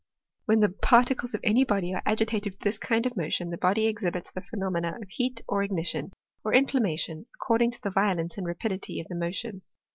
[0.47, 3.85] Whea the particles of any body are agitated with this kind of motion, the body
[3.85, 6.11] exhibits the phenomena of heat or ignition,
[6.43, 9.61] or inflammation, according to the violence and rapidity of the motion.